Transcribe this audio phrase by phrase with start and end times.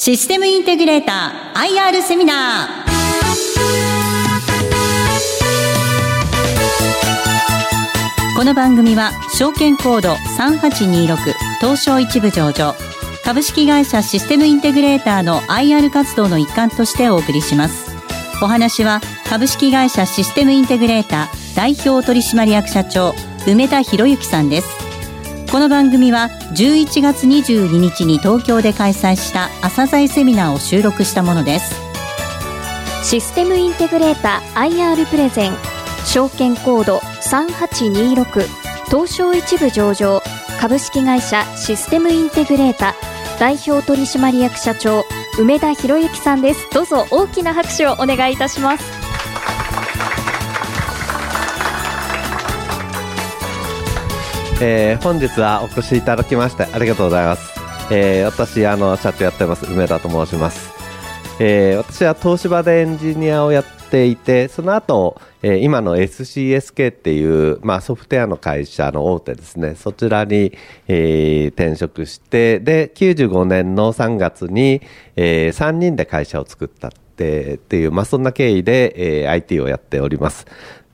[0.00, 2.88] システムインテグレーター IR セミナー。
[8.36, 11.16] この番組は証券コード3826
[11.60, 12.76] 東証一部上場。
[13.24, 17.90] 株式会社システムインテグレーターの IR 活動の一環としてお送りします。
[18.40, 23.16] お話は株式会社システムインテグレーター代表取締役社長
[23.48, 24.87] 梅田博之さんです。
[25.50, 31.74] この番組は11月22日に東京で開催した朝鮮セミナーを収録したものです。
[33.02, 35.52] システムインテグレータ IR プレゼン
[36.04, 38.46] 証券コード3826
[38.88, 40.20] 東証一部上場
[40.60, 42.94] 株式会社システムインテグレータ
[43.40, 45.06] 代表取締役社長
[45.38, 46.68] 梅田博之さんです。
[46.72, 48.97] どうぞ大きな拍手をお願いいたします。
[54.60, 57.60] えー、本日はお越しいただきましてありがとうございます。
[57.92, 60.74] えー、私、あの、社長やってます、梅田と申します。
[61.38, 70.52] えー、私は東芝でエンジニアをやっていて、その後、えー、今の SCSK っていう、まあ、ソフトウェアの会社の大手ですね、そちらに、
[70.88, 74.82] えー、転職して、で、95年の3月に、
[75.14, 80.46] えー、3人で会社を作ったっていう、まあ、そんな経緯で、えー、IT をやっております。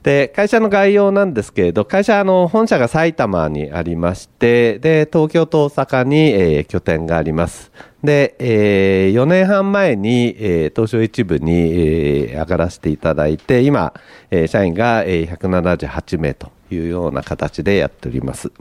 [0.04, 7.72] で、会社の概要なんですけれど、会社の本社が埼玉にありまして、で、東京と大阪に、えー、拠点があります。
[8.02, 13.94] で、えー、4年半前に、えー、東証一部に、えー、上がらせていただいて、今、
[14.30, 18.52] えー、社員が、えー、178名というような形でやっております。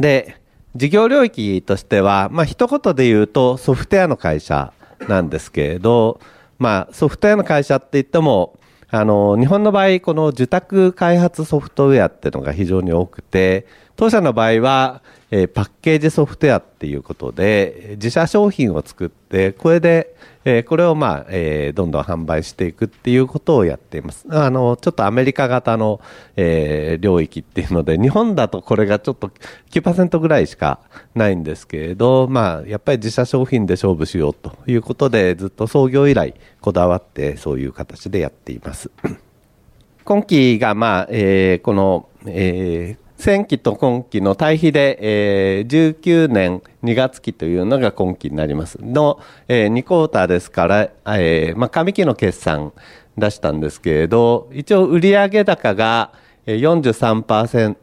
[0.00, 0.36] で、
[0.76, 4.72] 事業領域としては、まあ、一言で言うとソフトウェアの会社
[5.08, 6.20] なんですけれど、
[6.58, 8.58] まあ、ソフトウェアの会社って言っても、
[8.90, 13.66] あの、日本の場合、この受託開発ソフトウェアっていうのが非常に多くて、
[13.98, 24.24] 当社の場合は、えー、パッケージソフトウェアっていうことで、自社商品を作って、これで、えー、これをまあ、えー、どんどん販売していくっていうことをやっています。
[24.30, 26.00] あの、ちょっとアメリカ型の、
[26.36, 29.32] えー、領域っていうので、日本だとこれがちょっと
[29.72, 30.78] 9%ぐらいしか
[31.16, 38.92] ないんですけれど、まあ、やっぱり自社商品で勝負しようということで、ずっと創業以来こだわってそういう形でやっています。
[40.06, 48.78] 今期がまあ、えー、この、えー、前期と今期の対比で、えー、19年2月期というのが今期になります。
[48.80, 49.18] の、
[49.48, 52.72] えー、2クォーターですから、えー、まあ、上期の決算
[53.16, 56.12] 出したんですけれど、一応売上高が
[56.46, 57.76] 43%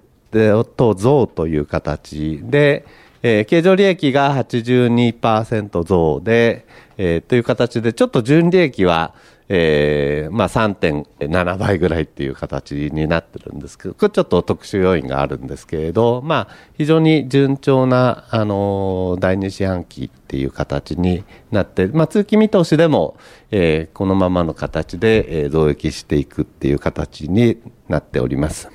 [0.96, 2.86] 増という形で、
[3.22, 6.66] えー、経常利益が82%増で、
[6.98, 9.14] えー、という形で、ちょっと純利益は、
[9.48, 23.18] えー、まあ3.7倍ぐらいっていう形になってるんですけど、これちょっと特殊要因があるんですけれど、まあ非常に順調な、あの、第二四半期っていう形になって、まあ通期見通しでも、
[23.52, 28.72] えー、このままの形で、えー、増益していくっていう形になっております。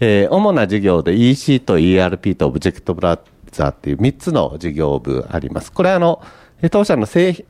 [0.00, 5.72] えー、主な事業で EC と ERP とオブジェクトブラウザーっていう3つの事業部あります。
[5.72, 6.20] これあの、
[6.70, 7.44] 当社の製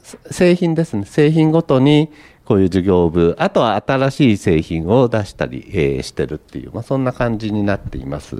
[0.56, 1.04] 品ですね。
[1.04, 2.10] 製品ごとに、
[2.44, 8.36] こういう事業部、あとは新しい製品を出したり、えー、してるっていう、まあ、そんな感じになっています。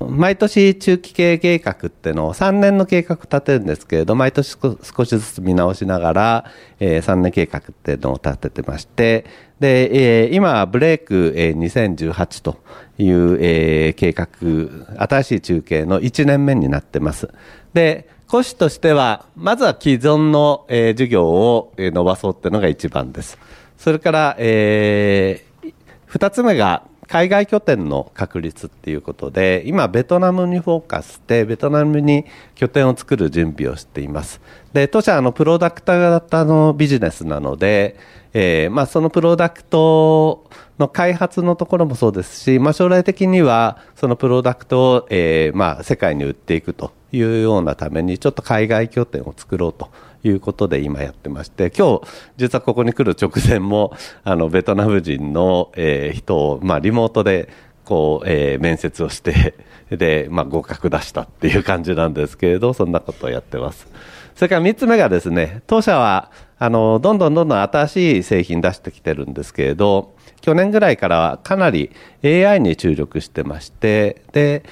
[0.00, 6.44] 毎年中期経営計画っていうのを3年の計画立てるんですけれど、毎年少しずつ見直しながら、
[6.78, 9.24] えー、3年計画っていうのを立ててまして、
[9.58, 12.58] で、えー、今はブレイク、えー、2018と
[12.96, 14.28] いう、えー、計画、
[15.08, 17.28] 新しい中継の1年目になってます。
[17.74, 23.38] で、講師としては、まずは既存の、えー、授業を、伸ばそうっていうのが一番です。
[23.78, 25.72] それから、えー、
[26.04, 34.42] 二つ目が、海外拠点の確立っていうことで、今、ベトナムにフォーカスで、ベトナムに拠点を作る準備をしています。
[34.74, 37.96] で、当社、あの、プロダクト型のビジネスなので、
[38.34, 49.88] えー、まあ、そのプロダクトの開発のところもそうですし、まあ、将来的には、そのプロダクトを、えー、まあ、世界に売っていくというようなために、ちょっと海外拠点を作ろうと
[50.24, 53.92] いうことで今やってまして、今日、実はここに来る直前も、
[54.24, 57.48] あの、ベトナム人の、えー、人を、まあ、リモートで、
[57.84, 59.54] こう、えー、面接をして、
[59.90, 63.88] で、まあ、合格出したっていう感じなんですけれど、そんなことをやってます。
[64.34, 71.90] それから3つ目がですね、当社は、あの、どんどんどんどん新しい製品出してきてるんですけれど、去年ぐらいからはかなり
[72.22, 74.62] AI に注力してまして、で、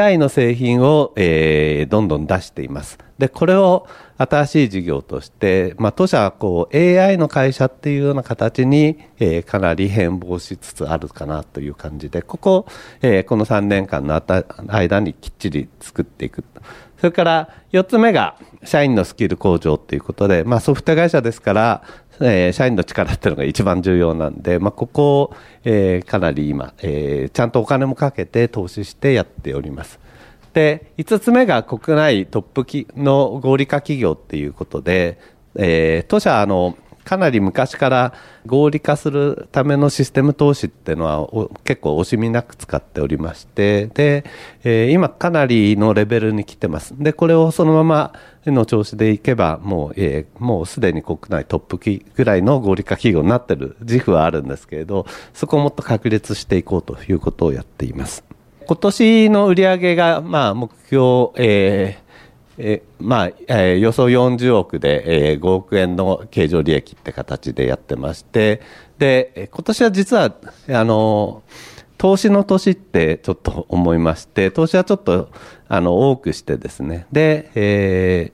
[0.00, 2.98] AI の製品を、えー、どんどん出しています。
[3.18, 12.66] で、これを新しい事業として、まあ、当社はこう AI の会社っていうような形に、えー、かなり変貌しつつあるかなという感じで、ここ、
[13.02, 14.22] えー、この3年間の
[14.68, 16.44] 間にきっちり作っていく。
[16.98, 21.82] それから4つ目が社員のスキル向上ということで、まあ、ソフト会社ですから、
[22.20, 29.98] えー、社員の力っていうのが一番重要なんで、まあ、ここを、えー、かなり今、えー、ちゃんとお金もかけて投資してやっております。
[30.54, 32.64] で、5つ目が国内トップ
[32.96, 35.18] の合理化企業っていうことで、
[35.56, 38.14] えー、当社あの、かなり昔から
[38.46, 41.28] 合理化するためのシステム投資っていうのは
[41.64, 44.24] 結構惜しみなく使っておりまして、で、
[44.62, 46.94] えー、今かなりのレベルに来てます。
[46.98, 48.14] で、これをそのまま
[48.46, 51.78] の調子でいけば、もう、えー、もうすでに国内トップ
[52.14, 58.24] ぐらいの合理化企業になってる自負はあるんですけれど、そこをもっと確立していこうということをやっています。
[58.66, 62.04] 今年の売り上げが、まあ、目標、えー、
[62.56, 68.60] えまあえー、予想40億で、えー、5億円の経常利益って形でやってまして、
[68.98, 70.34] で、今年は実は、
[70.68, 71.42] あの、
[71.98, 75.30] 投資の年ってちょっと思いまして、投資はちょっと、
[75.68, 78.32] あの、多くしてですね、で、え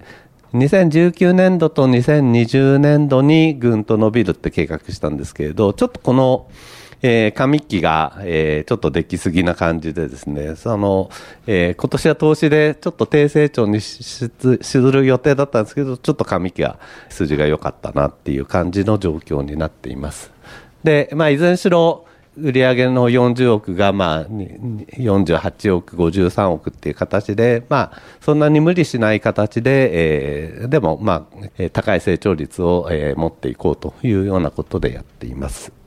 [0.53, 6.49] ー、2019年度と2020年度にぐんと伸びるって計画したんですけれど、ちょっとこの、
[7.03, 11.11] えー、紙機が、えー、ちょっとできすぎな感じでですね、その、
[11.47, 14.31] えー、今年は投資でちょっと低成長にす
[14.79, 20.31] る予定だったんですけど、ちょっと紙機が数字が良かったなっていう感じの状況になっています。
[20.85, 22.07] で、まあ、いずれにしろ、
[22.39, 29.91] 売上の40億が、まあ、48億、53億っていう形で、まあ、そんなに無理しない形で、
[30.61, 31.27] えー、でも、ま
[31.59, 35.80] あ、高い成長率を、えー、持っていこうというようなことでやっています。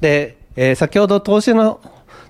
[0.00, 1.80] で、えー、先ほど投資の、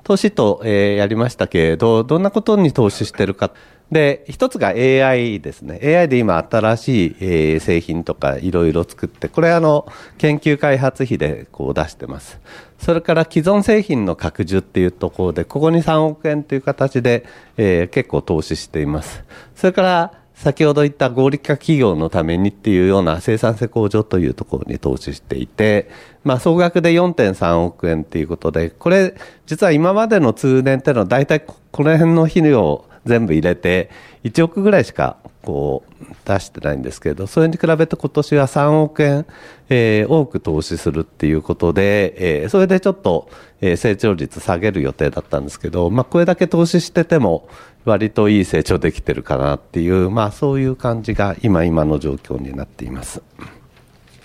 [0.02, 3.50] 投資と、えー、やりましたけれど、どんなことに投資してるか。
[3.90, 5.80] で、一つが AI ですね。
[5.82, 9.86] AI で今新しい、えー、製品とかいろいろ作って、これあの、
[10.18, 12.40] 研究開発費でこう出してます。
[12.78, 17.24] それから既存製品の拡充っていうところで、ここに3億円という形で、
[17.56, 19.24] えー、結構投資しています。
[19.54, 25.90] それから、先ほど言った合理化企業のためにっていうような生産性向上というところに投資していて、
[26.24, 29.14] まあ、総額で4.3億円っていうことで、これ、
[29.46, 33.88] 実は今までの通年っていうのは大体この辺の費用を全部入れて、
[34.26, 39.26] 1億ぐらいしかこう出してないんですけど、それに比べて今年は3億円、
[39.68, 43.28] えー、多く投資するっていうことで、えー、それでちょっと、
[43.60, 47.48] えー、成長率下げる予定だったんですけど、まあ、これだけ投資してても、
[47.84, 53.22] 割といい成長できてるかなっていう、まあ、そういう感じが今、今の状況になっています。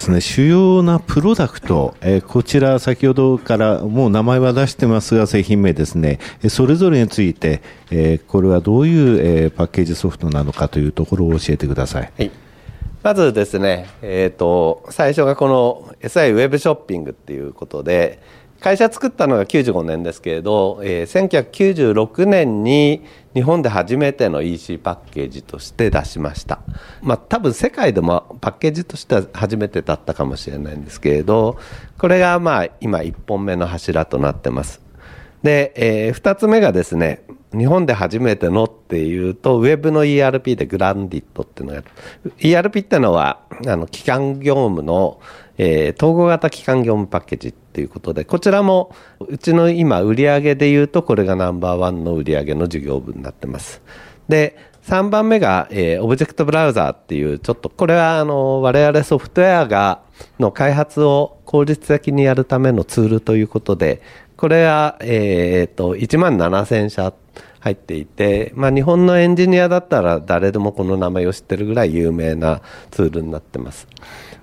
[0.02, 6.18] ですね、主要なプロダクト、えー、こちら先ほどからもう名前は出してますが製品名ですね、
[6.50, 7.62] それぞれについて、
[7.92, 12.12] えー、これはどういう、えー、パッケージソフトなのかというところを教えてください。
[12.18, 12.32] はい
[13.04, 18.20] まずですね、えっ、ー、と、最初がこの SI ウェブショッピングっていうことで、
[18.60, 21.42] 会社作ったのが95年ですけれど、えー、
[21.90, 23.02] 1996年に
[23.34, 26.60] 日本で初めての EC パッケージとして出しました。
[27.02, 31.58] まあ多分世界でもパッケージとしては初めてだったかもしれないんですけれど、
[31.98, 34.82] これがまあ今1本目の柱となってます。
[35.44, 37.24] で、えー、2つ目がですね、
[37.54, 41.84] 日本で初めてのっていうと、ウェブの ERP で GRANDIT っていうのが
[42.40, 45.20] ERP ってのは、あの、基幹業務の、
[45.64, 53.84] えー、統合型基幹業務パッケージっていうことで、こちらも、うちの今、売上で言うと、これがナンバーワンの売上の事業部になってます。
[54.28, 60.02] で、3番目が、えー、 Object Browser っていう、ちょっと、これは、あの、我々ソフトウェアが、
[60.40, 64.02] の開発を効率的にやるためのツールということで、
[64.38, 67.14] これは、えっ、ー、と、1万7000社
[67.60, 73.88] 入っていて、まあ、日本のエンジニアだったら誰でもこの名前を知ってるぐらい有名なツールになってます。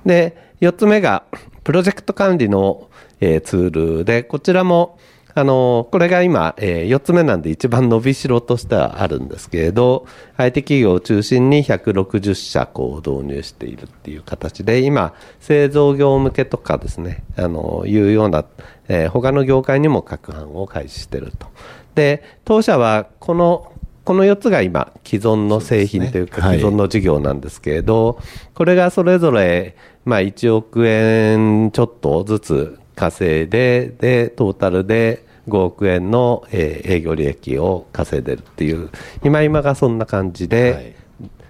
[0.06, 1.24] で、4つ目が、
[1.62, 2.88] プロジェクト管理の、
[3.20, 4.98] えー、ツールで、こちらも、
[5.34, 18.44] あの、これが今、えー、4つ目なんで一番伸びしろとしてはあるんですけれど、IT 企業を中心に160社こう導入しているっていう形で、今、製造業向けとかですね、あの、いうような、
[18.88, 21.46] えー、他の業界にも各販を開始してると。
[21.94, 23.72] で、当社はこの
[24.08, 28.18] この4つが今、既存の製品というか、既存の事業なんですけれど、
[28.54, 38.88] これがそれぞれ、まあ、1億円ちょっとずつ稼いで、で、トータルで5億円の、えー、営業利益を稼いでるっていう、
[39.22, 40.97] 今今がそんな感じで、はい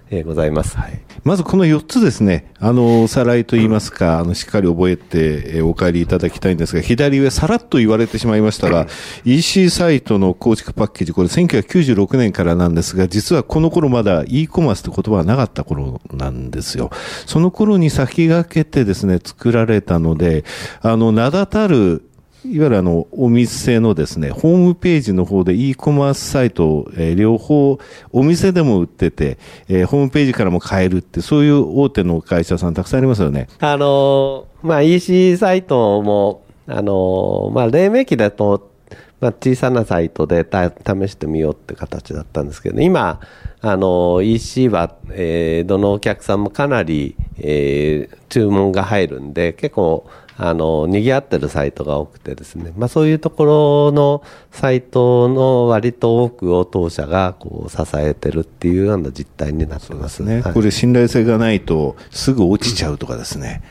[0.09, 0.77] えー、ございます。
[0.77, 8.87] はいまずこの4つですね、あの、おさらいといいますか、あの、しっかり覚えて、えお帰りいただきたいんですが、左上さらっと言われてしまいましたが、
[9.25, 16.89] EC サイトの構築パッケージ、これ1996年からなんですが、実はこの頃まだ e コマースって言葉はなかった頃なんですよ。
[17.25, 20.45] その頃に先駆けてですね、作られたので、
[20.81, 22.08] あの、名だたる
[22.45, 27.77] いわゆるあの、お店のですね、ホームページの方で e コマースサイト、えー、両方、
[28.11, 33.47] お店でも売ってて、えー、ホームページからも買えるって、そういう大手の会社さんたくさんありますよね。
[33.59, 38.71] あのー、まあ、EC サイトも、あのー、まあ、黎明期だと、
[39.19, 43.19] まあ、小さなサイトで試してみようって形だったんですけど、今、
[43.59, 50.09] あの、EC は、えー、どのお客さんもかなり、えー、注文が入るんで、結構、
[50.41, 60.39] あの、賑わってるサイトが多くてですね、まあそういうところのサイトの割と多くを当社がこう支えてるっていうような実態になってますね。
[60.39, 63.61] はい、これ信頼性がないとすぐ落ちちゃうとかですね。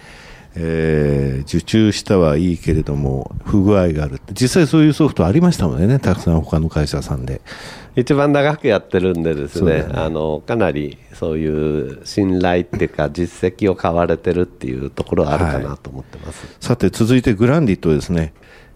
[0.60, 7.40] えー、受注したはいいけれども、不具合がある実際そういうソフトありましたのでね、たくさん他の会社さんで。
[7.94, 9.86] 一番長くやってるんでですね、ね。
[9.92, 18.32] あのかなりそういう信頼っていうか、実績を買われてるっていうところはあるかなと思ってます、はい、さて、続いてグランディットですね。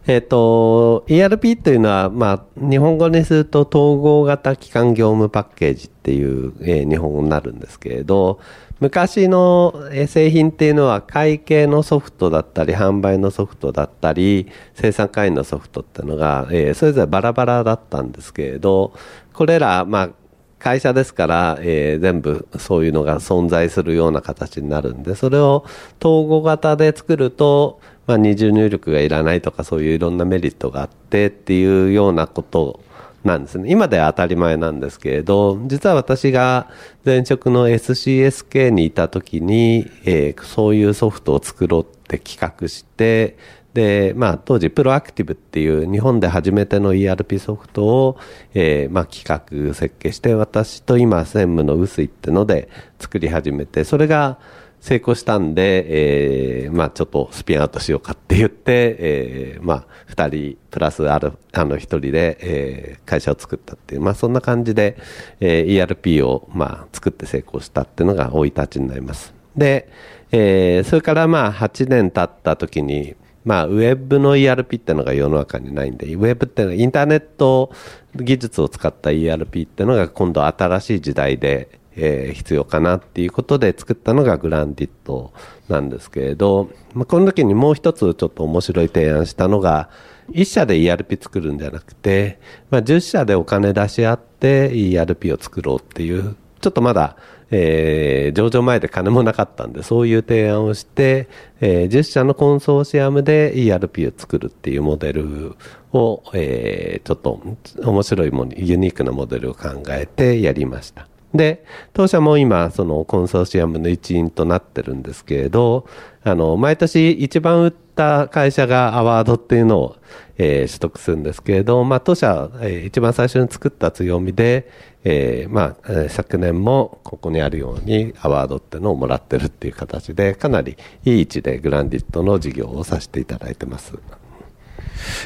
[0.06, 8.40] えっ、ー、と、ERP というのは、まあ、日本語にすると統合型基幹業務パッケージっていう、えー、日本語になるんですけれど、
[8.82, 9.72] 昔の
[10.08, 18.92] 製品っていうのは会計のソフトだったり販売のソフトだったり生産会員のソフトっていうのが、えー、それぞれバラバラだったんですけれど
[19.34, 20.10] これら、まあ、
[20.58, 25.64] 会社ですから、えー、全部そういうのが存在するような形になるんでそれを
[26.00, 32.80] 統合型で作ると、まあ、二重入力がいらないとかそういういろんなメリットがあってっていうようなこと
[33.24, 33.70] なんですね。
[33.70, 36.68] 今では当たり前なんですけれど、実は私が
[37.04, 43.36] 前職の SCSK にいた時に、えー、そういうソフトを作ろうって企画して、
[43.74, 48.18] で、まあ、当時、プロアクティブっていう日本で初めての ERP ソフトを、
[48.52, 52.68] えー、まあ、企画、設計して、私と今、専務の臼井ってので
[52.98, 54.38] 作り始めて、それが、
[54.82, 64.96] 成功したんで、えー、まあちょっとスピンアウトしようかって言って、えー、まあ二人プラスある、あの一人で、えー、会社を作ったっていう、まあそんな感じで、
[65.38, 69.32] えー、ERP をまあ作って成功したっていうのが生い立ちになります。
[69.56, 69.88] で、
[70.32, 77.72] えー、それからまあ8年経った時に、まあ、ウェブの ERP ってのが世の中にないんで、ウェブってのはインターネット
[78.14, 85.32] 技術を使った ERP ってのが今度新しい時代で、えー、必要かなっていうことで作ったのがグランディット
[85.68, 89.90] なんですけれど、まあ、この時にもう一つちょっと面白い提案したのが、
[90.30, 92.38] 1社で ERP 作るんじゃなくて、
[92.70, 97.16] まあ、10社でお金出し合って ERP を作ろうっていう、ちょっとまだ、
[97.50, 101.28] えー、上場前で金もなかったんで、そういう提案をして、
[101.60, 105.56] えー、10社のコンソーシアムで ERP を作るっていうモデル
[105.92, 107.42] を、えー、ちょっと
[107.84, 111.11] 面白いもの、ユニークなモデルを考えてやりました。
[111.34, 115.86] で、当社も今、そのコンソーシアムの一員となってるんですけれど、
[116.24, 119.96] あの、毎年一番売った会社がアワードっていうのを、
[120.36, 124.68] えー、取得するんですけれど、まあ、当社、えー、一番最初に作った強みで、
[125.04, 133.94] えー、まあ、昨年もここにあるようにアワードっていうのをもらってるっていう形で、かなりいい位置でグランディットの事業をさせていただいてます。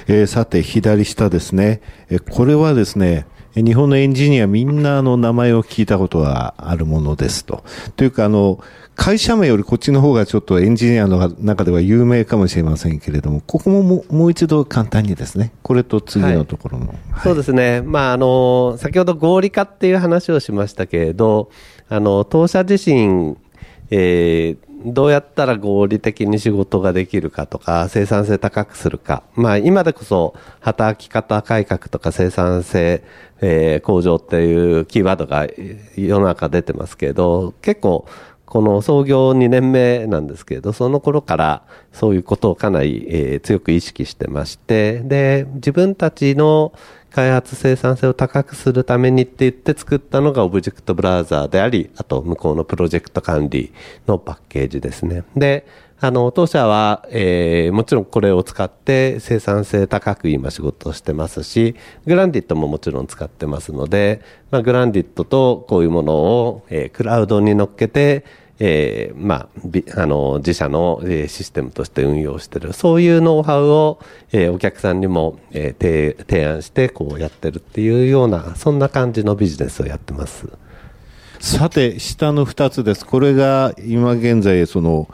[0.07, 1.81] えー、さて、左下ですね。
[2.11, 3.27] えこれはですね、
[3.63, 7.65] 日本のエンジニアみんなの名前を聞いたことがあるものですと。
[7.97, 8.61] というか、あの、
[8.95, 16.89] 会社名よりこっちの方がちょっとエンジニアの中では有名かもしれませんけれども、ここもももう一度簡単にですね、これと次のところの。
[16.89, 17.83] はいはい、そうですね。
[17.83, 21.51] まあ、あの、先ほど合理化っていう話をしましたけれど、
[21.89, 23.37] あの、当社自身、
[23.91, 29.23] えー、どうやったら合理的に仕事ができるかとか、生産性高くするか。
[29.35, 33.03] まあ、今でこそ、働き方改革とか生産性、
[33.41, 35.47] えー、向上っていうキーワードが
[35.97, 38.07] 世の中出てますけど、結構、
[38.45, 46.73] この創業2年目なんですけど、その頃からそういうことをかなり、えー、強く意識してまして、で、自分たちの
[47.17, 53.73] 開発生産性を高くするためにって言って作ったのがオブジェクトブラウザーであり、あと向こうのプロジェクト管理
[54.07, 55.25] のパッケージですね。
[55.35, 55.67] で、
[55.99, 64.21] あの、当社は、えー、もちろんこれを使って生産性高く今仕事をしてますし、グランディットももちろん使ってますので、
[64.51, 68.27] まあ、グランディットとこういうものを、えー、クラウドに乗っけて、
[68.59, 69.49] えー、ま
[69.97, 73.99] あ、あの、自社の、えシステムとして運用してる、そういうノウハウを、
[74.33, 80.49] えー、お客さんにも、えー、提案して、こうやってるっていうような、そんな感じのビジネスをやってます。
[81.39, 83.05] さて、下の2つです。
[83.05, 85.09] これが今現在、その、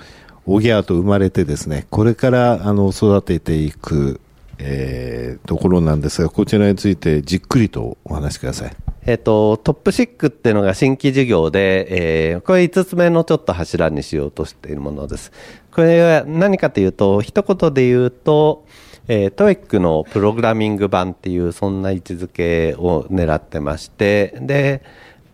[0.47, 4.21] おぎゃーと生まれてですね、これからあの育てていく、
[4.59, 8.77] えー、ところなんですが、こちらについてじっくりとお話しください。
[9.05, 15.33] えっ、と、トップシックっていうのが新規事業で、えー、これ5つ目のちょっと柱にしようとしているものです。
[15.73, 18.65] これは何かというと、一言で言うと、
[19.09, 24.83] えー、 TOEIC のプログラミング版っていうそんな位置づけを狙ってましてで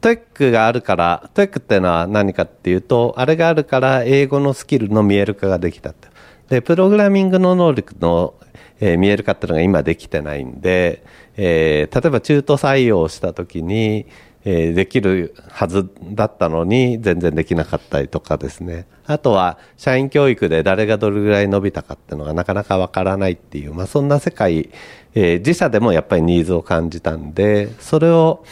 [0.01, 6.09] TOEIC があるから TOEIC っていうのは何かっていうとあれがあるから英語のスキルの見える化ができたと
[6.49, 8.35] でプログラミングの能力の、
[8.81, 11.03] えー、見える化っていうのが今できてないんで、
[11.37, 14.07] えー、例えば中途採用した時に
[14.45, 18.87] えー、できるはずだったのに全然できなかったりとかですね。
[19.05, 24.71] あとは社員教育で誰がどれぐらい伸びたかっていうのがなかなかわからないっていう、まあそんな世界、
[25.15, 28.45] えー、自社でもやっぱりニーズを感じたんで、それを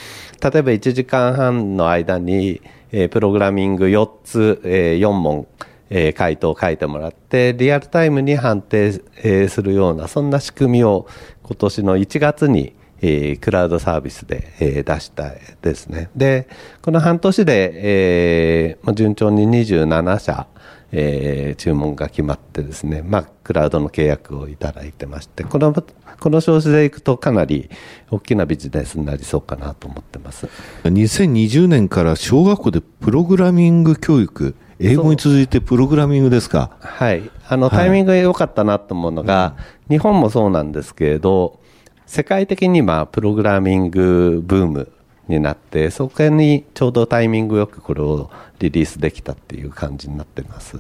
[0.42, 2.60] 例えば1時間半の間に、
[2.92, 5.46] えー、プログラミング4つ、えー、4問、
[5.90, 11.06] えー、回答を書いてもらって、リアルタイムに判定、えー、するような、そんな仕組みを
[11.42, 16.08] 今年の1月にえー、クラウドサービスで、えー、出したですね。
[16.16, 16.48] で、
[16.82, 20.46] この半年で、えー、順調に27社、
[20.92, 25.74] えー、注文が決まってですね、まあ、クラウドの契約をいただいてまして、この、
[26.20, 27.68] この少子でいくとかなり
[28.10, 30.48] 大きなビジネスになりそうかなと思ってます。
[30.84, 36.70] 2020年から小学校でプログラミング教育、英語に続いてプログラミングですか？
[36.80, 37.30] はい。
[37.48, 39.56] あの、タイミングが良かったなと思うのが、は
[39.88, 41.60] い、日本もそうなんですけれど、
[42.06, 44.92] 世界的に今、プログラミングブーム
[45.28, 50.78] になって、そこにちょうどタイミングよくこれをリリースできたっていう感じになってます。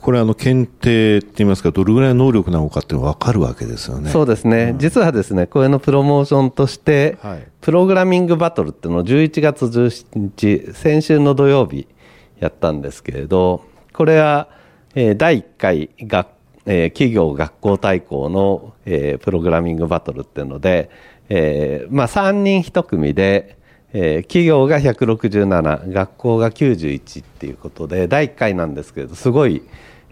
[0.00, 4.10] これあの検定って言いますか、どれぐらいの能力なのかって分かるわけですよね。
[4.10, 11.86] そうですね、うん、実はですね、これのプロモーションとして、はい、プログラミングバトルっていうのを11月17日、先週の土曜日
[12.40, 14.48] やったんですけれど、これは、
[14.94, 16.28] えー、第1回学
[16.70, 20.90] えー、企業学校対抗の、えー、プログラミングバトルっていうので、
[21.30, 23.56] えー、まあ3人1組で、
[23.94, 29.62] えー、企業が167、学校が91っていうことで、第1回なんですけれど、すごい、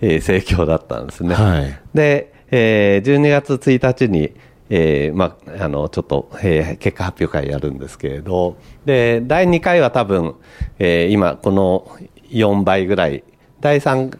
[0.00, 1.34] えー、盛況だったんですね。
[1.34, 4.32] はい、で、えー、12月1日に、
[4.70, 8.56] えー、まあ、あの、ちょっと、えー、結果発表会やるんですけれど、
[8.86, 10.36] で、第2回は多分、
[10.78, 11.90] えー、今、この
[12.30, 13.24] 4倍ぐらい、
[13.60, 14.18] 第3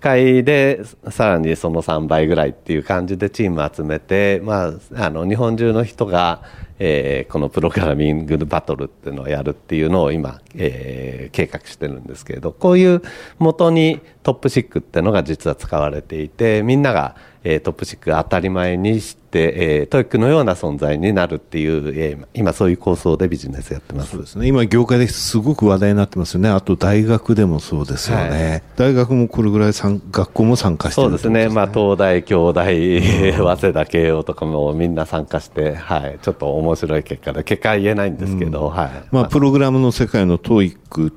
[0.00, 0.80] 回で
[1.10, 6.42] さらにその3倍ぐらいっていう感じでチーム集めて、まあ、あの日本中の人が、
[6.78, 13.02] えー、このプログラミングバトルっていうのをやるっていうのを今、えー、計画してるんですけれどこういう
[13.38, 24.12] 元に TOPSIC っていうのが実は使われていてみんながえー、 TOPSIC が当たり前にして、えー、 TOEIC のような存在になるっていう、えー、今そういう構想でビジネスやってます。
[24.12, 24.46] そうですね。
[24.46, 26.48] 今業界ですごく話題になってますよね。
[26.48, 28.50] あと大学でもそうですよね。
[28.50, 31.52] はい、大学もこれぐらい学校も参加してる、ね、そうですね。
[31.52, 33.02] まあ東大、京大、
[33.34, 36.18] 早稲田、慶応とかもみんな参加して、はい。
[36.22, 38.90] ちょっと面白い結果で、結果は言えないんですけど、うん、はい。
[39.10, 41.10] まあプログラムの世界の TOEIC っ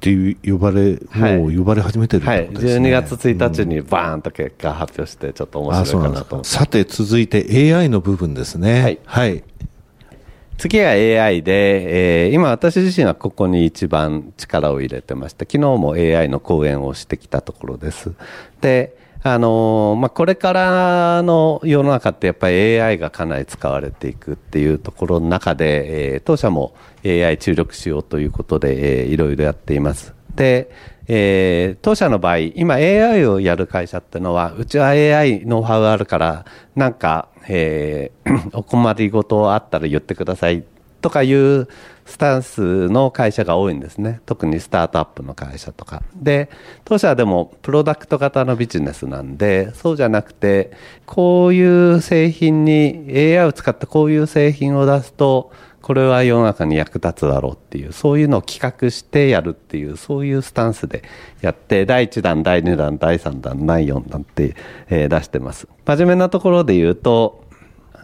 [0.00, 8.82] て呼ばれ、もう呼ばれ始めてる、ね、はい、12月1日にバーンと結果発表して、ちょっと面白いかなとさて、続いて AI の部分ですね。
[8.82, 8.98] はい。
[9.04, 9.44] はい、
[10.58, 18.12] 次は AI で、えー、今私自身はここに一番力を入れてまして、昨日も AI の講演をしてきたところです。
[18.60, 26.74] で、あのまあ、これからの世の中ってやっぱり AI がかなり使われていくっていうところの中で、えー、当社も
[27.06, 30.14] AI 注力しようということで、えー、いろいろやっています。
[30.34, 30.70] で、
[31.08, 36.44] えー、当社の場合、今 AI をやる会社ってのは、うちは AI ノウハウあるから、
[36.76, 40.64] なんか、えー、 お困りごとあったら言ってください
[41.04, 41.68] とかいう
[42.06, 44.22] スタンスの会社が多いんですね。
[44.24, 46.02] 特にスタートアップの会社とか。
[46.16, 46.48] で、
[46.86, 50.72] 当社はでもプロダクト型のビジネスなんで、そうじゃなくて、
[51.04, 61.02] こういう製品に AI を使ったこういう製品を出すと、これは世の中に役立つだろうっていう、そういうのを企画してやるっていう、そういうスタンスで
[61.42, 64.56] やって、第1弾、第2弾、第3弾、第4弾って、
[64.88, 65.68] えー、出してます。
[65.84, 67.43] 真面目なところで言うと、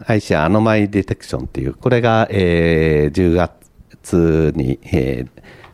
[0.07, 5.31] IC アノマイディテクションっていう、これが、えー、10月に、えー、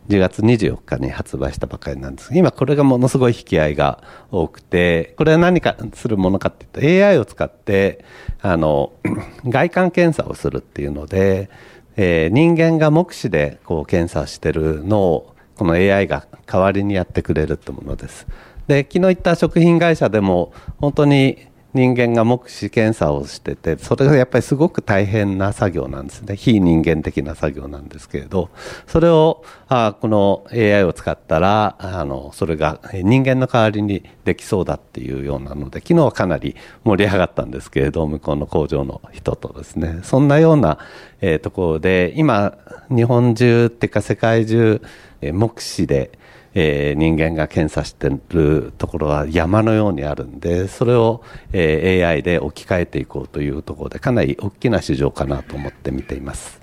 [0.08, 8.04] 10月24日に発売したばかりなんです今これがものすごい引き合いが多くて、これは何かするものかっていうと AI を使って、
[8.40, 8.92] あの、
[9.44, 11.50] 外観検査をするっていうので、
[11.96, 18.26] えー、人間が目視でこう検査してるのを、この AI が代わりにやってくれるってものです。
[18.66, 21.45] で、昨日言った食品会社でも、本当に
[21.76, 26.34] 人間が目視検査をしてて、それがやっぱりすごく大変な作業なんですね。
[26.34, 28.48] 非人間的な作業なんですけれど、
[28.86, 40.78] それを、あこの AI を使ったら、あの、それが人間の代わりにできそうだっていうようなので、昨日はかなり盛り上がったんですけれど、向こうの工場の人とですね、そんなような、
[41.20, 42.56] えー、ところで、今、
[42.88, 44.80] 日本中っていうか世界中、
[45.20, 46.18] え目視で、
[46.58, 56.62] えー、人間が検査してるところは山のようにあるんで、それを、えー、AI で置き換えていこうというところで、かなり大きな市場かなと思って見ています。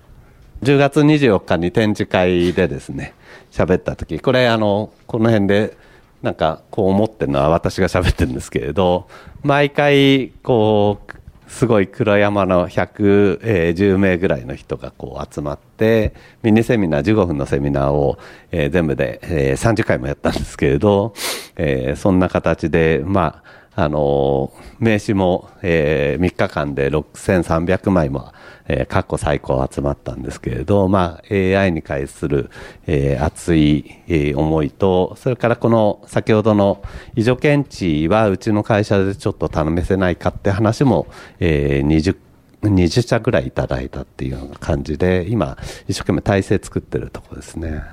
[0.63, 3.13] 10月24日に展示会でですね、
[3.51, 5.77] 喋った時、これあの、この辺で、
[6.23, 9.07] なんかこう思ってるのは私が喋ってるんですけれど、
[9.43, 18.17] 毎回こう、すごい黒山の110名ぐらいの人がこう集まって、ミニセミナー、15分のセミナーを、
[18.51, 21.13] えー、全部で、えー、30回もやったんですけれど、
[21.55, 28.33] えー、そんな形で、まあ、あの名刺も、えー、3日間で6300枚も
[28.67, 32.49] えー、過去最高集まったんですけれど、まあ、AI に対する、
[32.87, 36.81] えー、熱い、えー、思いと、それからこの先ほどの
[37.15, 41.07] 異常検知はうちの会社でちょっと頼めせないかって話も、
[41.39, 42.17] えー、20
[42.63, 45.57] 20社ぐらいいただいたっていうような感じで、今、
[45.89, 47.83] 一生懸命体制作ってるところですね。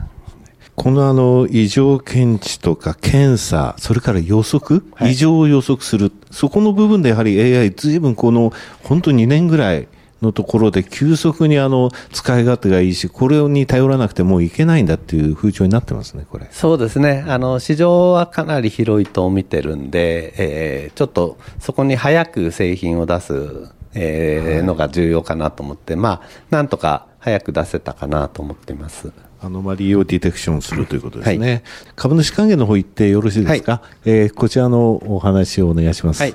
[0.80, 8.50] このあの、異常検知とか検査、それから予測、はい、異常を予測する、そこの部分でやはり AI、ずいぶんこの、
[8.82, 9.88] 本当2年ぐらい、
[10.22, 16.46] のところで急速にあの使い勝手がいいし、これに頼らなくてもういけないんだっていう風潮になってますね、これ。
[16.50, 17.24] そうですね。
[17.26, 29.12] あの、市場はかなり広いと見てるんで、えー、ちょっとそこに早く製品を出す、えー、のが重要かなと思って、まあ、なんとか早く出せたかなと思っています。
[29.42, 31.48] アノマリーをディテクションするということですね。
[31.48, 31.62] はい、
[31.96, 36.22] 株主還元の方行ってよろしいですか、はい、えー、こちらのお話をお願いします。
[36.22, 36.34] はい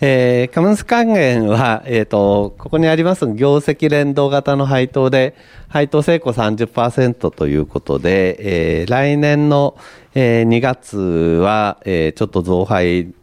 [0.00, 5.34] えー、カムス還元は、えっ、ー、と、ここにあります業績連動型の配当で、
[5.68, 9.74] 配当成功30%ということで、えー、来年の、
[10.14, 13.14] えー、2月は、えー、ちょっと増配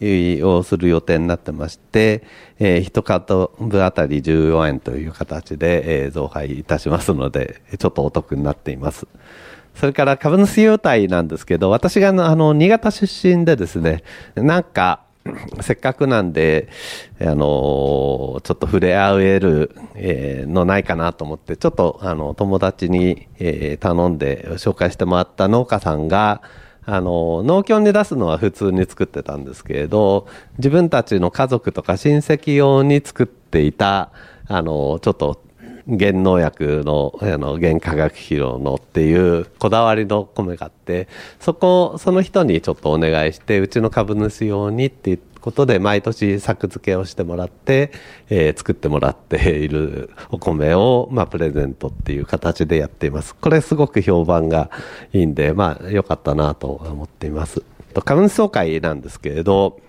[0.00, 2.24] をする予定になってまして、
[2.58, 9.06] えー、1株あたり14円という形で、えー、増配いたしますので、ちょっとお得になっています。
[9.74, 14.04] それから株主優待なんですけど、私があの、新潟出身でですね、
[14.34, 15.00] なんか、
[15.62, 16.68] せっかくなんで、
[17.20, 26.42] あのちょっと触れ合える、えー、のないかなと思って、ちょっとあの友達に、えー、頼んで紹介してもらった農家さんが、
[26.86, 30.26] あの農協に出すのは普通に作ってたんですけれど、
[30.58, 34.10] 自分たちの家族とか親戚用に作っていた、
[34.46, 35.42] あのちょっと
[35.86, 41.08] 原農薬の、あの、原化学肥料のっていうこだわりの米があって、
[41.40, 47.92] そこ、その人にちょっとお願いして、うちの株主用にって言ってことで、毎年作付けをしてもらって、
[48.30, 53.34] えー、作ってもらっているお米を、まあ、プレゼントっていう形でやっています。
[53.34, 54.70] これすごく評判が
[55.12, 57.62] いいんで、まあ、良かったなと思っています。
[58.06, 59.80] 株主総会なんですけれど、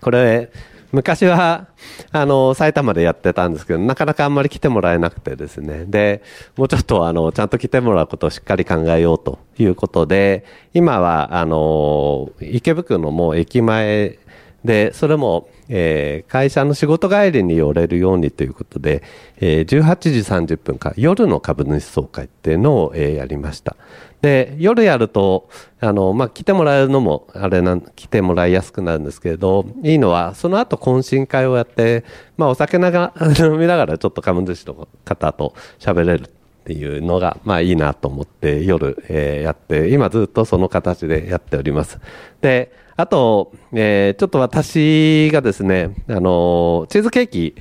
[0.00, 0.52] これ、
[0.92, 1.66] 昔は、
[2.12, 5.86] あの、埼玉でやってたんですけど、なかなかあんまり来てもらえなくてですね。
[5.86, 6.22] で、
[6.56, 14.18] もうちょっとあの、ちゃんと来てもらうことをしっかり考えようということで、今は、あの、池袋のもう駅前
[14.64, 19.02] で、それも、えー、会社の仕事帰りに寄れるようにということで、
[19.36, 23.76] えー、18時30分から夜の株主総会っていうのを、えー、やりました。
[24.20, 25.48] で、夜やると、
[25.80, 32.04] あの、まあ、来てもらえるのも、あれなん、来てもらいやすくなるんですけれど、いいのは、その後懇親会をやって、
[32.36, 36.30] まあ、お酒ながら、飲みながらちょっと株主の方と喋れる
[36.68, 41.98] っていうのが、まあ、いいなと思って、夜、えー、やって、今ずっとその形でやっております。
[42.42, 47.54] で、あと、えー、ちょっと私がですね、あの、チーズケーキ、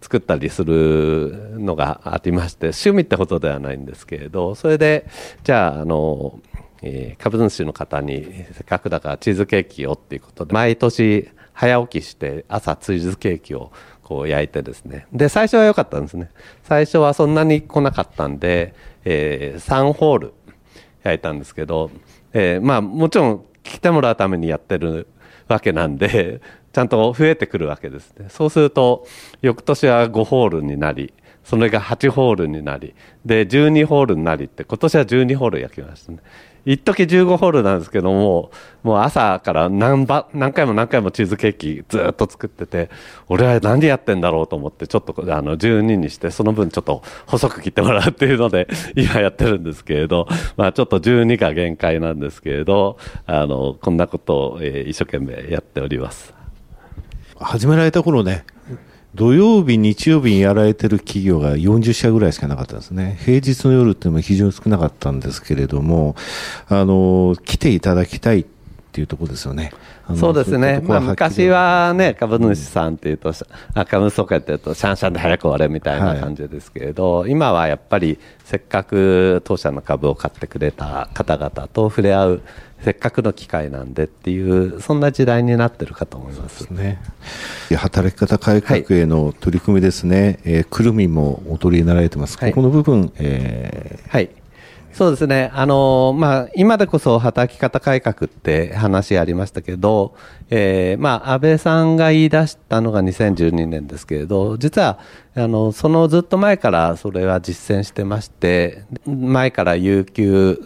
[0.00, 5.06] 作ったりするのがありまして、趣味ってことではないんですけれど、それで、
[5.42, 6.40] じゃあ、あの、
[6.82, 13.72] えー、株主の方に、せっかくだからチーズケーキをっていうことで、毎年早起きして朝チーズケーキを
[14.04, 15.06] こう焼いてですね。
[15.12, 16.30] で、最初は良かったんですね。
[16.62, 20.34] 最初はそんなに来なかったんで、えー、3ホール
[21.02, 21.90] 焼いたんですけど、
[22.32, 25.08] えー、まあもちろん来てもらうためにやってる
[25.48, 26.40] わけなんで、
[26.72, 28.26] ちゃんと増えてくるわけですね。
[28.28, 29.06] そうすると、
[29.42, 31.12] 翌年は5ホールになり、
[31.44, 36.18] それが8ホールになり、で、12ホールになりって、今年は12ホール焼きましたね。
[36.66, 38.50] 一時15ホールなんですけども、
[38.82, 42.90] もう朝から何ば何回も何回もチーズケーキずっと作ってて、
[43.28, 56.34] 俺は何でやってんだろうと思って、ちょっとあの12にして、その分ちょっと細く切ってもらうっていうので、 今やってるんですけれど、まあちょっと12が限界なんですけれど、あの、こんなことを、一生懸命やっております。
[57.38, 58.44] 始められた頃ね、
[59.14, 63.16] 土曜日、日曜日にやられてる企業が40社ぐらいしかなかったんですね。
[63.24, 66.16] 平日の夜っていうのは非常に少なかったんですけれども、
[66.68, 68.44] あの、来ていただきたい。
[68.94, 69.72] っていうところですよね。
[70.14, 70.80] そうですね。
[70.84, 73.32] まあ、昔はね、株主さんっていうと、う
[73.80, 82.42] ん、株主総会っていうと、シャンシャンで早く終われみたいな感じですけれど、はい、今はやっぱり、せっかく当社の株を買ってくれた方々と触れ合う、
[82.84, 86.68] せっかくの機会なんでっていう、そんな時代になってるかと思います。
[86.70, 87.00] ね。
[87.74, 90.22] 働き方改革への取り組みですね。
[90.44, 92.38] はい、えー、くるみもお取りになられてます。
[92.38, 94.30] はい、ここの部分、えー、はい。
[94.94, 95.50] そうですね。
[95.52, 100.14] あの、まあ、今でこそ働き方改革って話ありましたけど、
[100.50, 105.00] えー、まあ、安倍さんが言い出したのが2012年ですけれど、実は、
[105.34, 110.60] あの、そのずっと前からそれは実践してまして、前から有給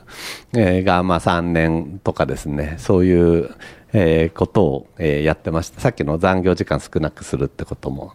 [0.52, 3.50] がま3年とかですね、そういう、
[3.94, 5.80] えー、ことを、えー、やってました。
[5.80, 8.12] さっきの残業時間少なくするってことも。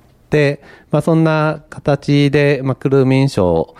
[0.91, 3.75] まあ、そんな形で、まあ、クルーミン賞、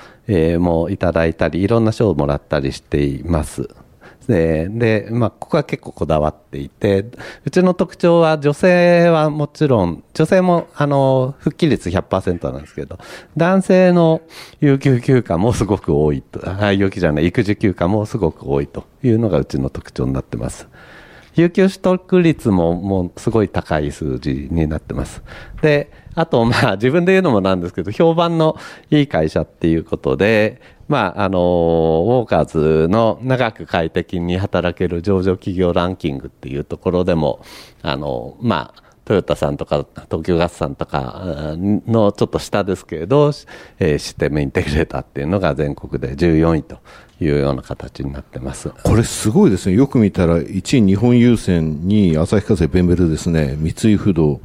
[0.60, 3.68] もいただいたり、いろんな賞をもらったりしています。
[4.28, 7.06] で、でまあ、ここは結構こだわっていて、
[7.46, 12.98] うちの特徴は女性はもちろん、女性も、あの、復帰率100%なんですけど、
[13.36, 14.22] 男性の
[14.62, 16.40] 有給休暇もすごく多いと、
[16.74, 20.68] 有給じゃない、育児休暇もすごく多いというのがうちの特徴になってます。
[21.36, 25.24] 有給取得率ももうすごい高い数字になってます。
[25.62, 28.56] で、あと、まあ、 自分で言うのもなんですけど、評判の
[28.92, 37.42] いい会社っていうことで、まあ、あの、ウォーカーズの長く快適に働ける上場企業ランキングっていうところでも、
[37.82, 43.32] あの、まあ、トヨタさんとか東京ガスさんとかのちょっと下ですけれど、
[43.80, 46.80] えー、システムインテグレーターっていうのが全国で14位と
[47.20, 48.70] いうような形になってます。
[48.84, 54.40] これすごいですね、よく見たら1位日本郵船、2位旭化成ベンベルですね、三井不動、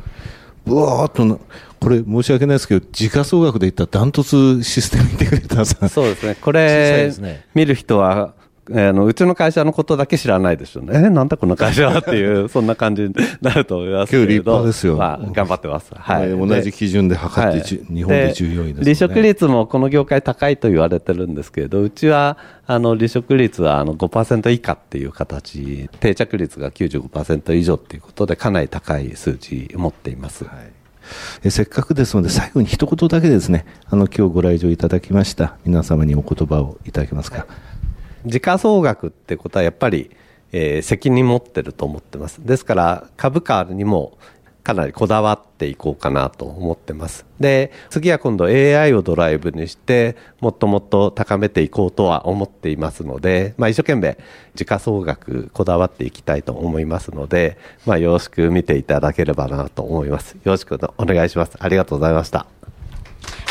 [0.67, 1.41] ぶわーっと
[1.81, 5.89] これ申し訳ないですけど、時価総額でいったらダントツシステムインテグレーターさん。
[5.89, 6.37] そうですね。
[6.41, 8.35] これ、ね、見る人は、
[8.71, 10.93] あのうちの会社のことだけ知らないでしょうね。
[11.07, 14.67] え、なんだこの会社はっていう、 そんな感じになると思いますけど。
[14.67, 14.97] ですよ。
[14.97, 15.93] まあ、頑張ってます。
[15.95, 16.31] はい。
[16.31, 30.45] 同じ基準で測って、はい、日本で14位です、ね、離職率もこの業界高いと言われてるんですけれど、うちは、あの、離職率はあの5%以下っていう形、定着率が95%以上っていうことで、かなり高い数字を持っています。
[30.45, 30.79] はい
[31.43, 37.47] えせっかくですので、最後に一言だけですね、あの今日ご来場いただきました皆様にお言葉をいただけますか。
[38.27, 40.11] 時価総額ってことはやっぱり、
[40.53, 42.45] えー、責任持ってると思ってます。
[42.45, 44.19] ですから株価にも
[44.69, 47.25] かなりこだわっていこうかなと思ってます。
[47.41, 54.19] で、次は今度 AI をドライブにして、もっともっと高めていこうとは思っていますので、まあ一生懸命
[54.55, 60.33] 時価総額こだわっていきたいと思いますので、まあよろしく見ていただければなと思います。
[60.33, 61.57] よろしくお願いします。
[61.59, 62.47] ありがとうございました。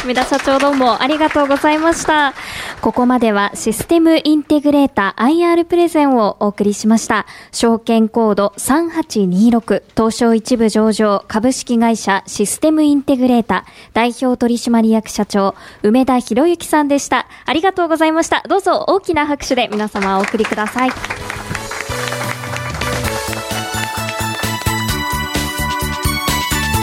[0.04, 2.34] 梅田社長どうもありがとうございました。
[2.82, 7.26] ここまではシステムインテグレーター IR プレゼンをお送りしました。
[7.52, 17.28] 証券コード3826東証一部上場株式会社システムインテグレーター代表取締役社長梅田博之さんでした。
[17.46, 18.44] ありがとうございました。
[18.48, 20.92] どうぞ大きな拍手で皆様お送りください。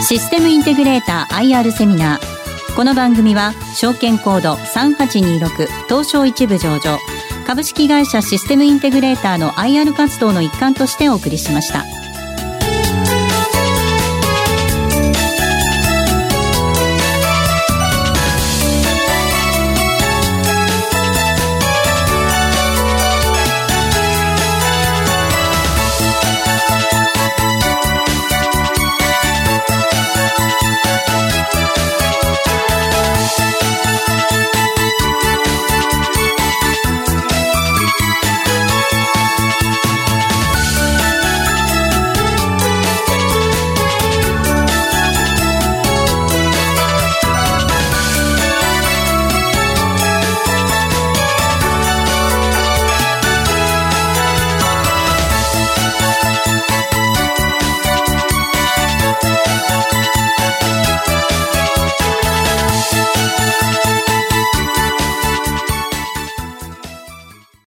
[0.07, 2.34] システムインテグレーター IR セミナー
[2.75, 6.99] この番組は証券コード3826東証一部上場
[7.47, 12.04] 株式会社システムインテグレーターの IR 活動の一環としてお送りしました。